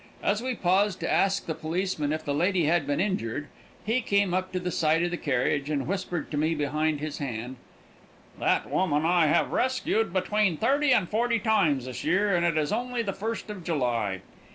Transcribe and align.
As 0.23 0.41
we 0.41 0.55
paused 0.55 0.99
to 1.01 1.11
ask 1.11 1.45
the 1.45 1.53
policeman 1.53 2.11
if 2.11 2.25
the 2.25 2.33
lady 2.33 2.63
had 2.65 2.87
been 2.87 2.99
injured, 2.99 3.45
he 3.85 4.01
came 4.01 4.33
up 4.33 4.51
to 4.51 4.59
the 4.59 4.71
side 4.71 5.03
of 5.03 5.11
the 5.11 5.15
carriage 5.15 5.69
and 5.69 5.85
whispered 5.85 6.31
to 6.31 6.37
me 6.37 6.55
behind 6.55 6.99
his 6.99 7.19
hand: 7.19 7.57
"That 8.39 8.67
woman 8.67 9.05
I 9.05 9.27
have 9.27 9.51
rescued 9.51 10.11
between 10.11 10.57
thirty 10.57 10.91
and 10.91 11.07
forty 11.07 11.37
times 11.37 11.85
this 11.85 12.03
year, 12.03 12.35
and 12.35 12.43
it 12.43 12.57
is 12.57 12.71
only 12.71 13.03
the 13.03 13.13
first 13.13 13.51
of 13.51 13.63
July. 13.63 14.21